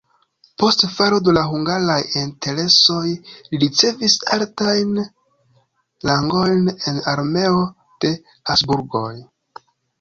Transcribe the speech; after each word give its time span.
Post 0.61 0.85
falo 0.93 1.17
de 1.25 1.33
la 1.37 1.43
hungaraj 1.49 1.97
interesoj 2.21 3.03
li 3.11 3.61
ricevis 3.65 4.17
altajn 4.39 4.97
rangojn 6.11 6.67
en 6.73 7.01
armeo 7.15 7.63
de 8.07 8.15
Habsburgoj. 8.35 9.09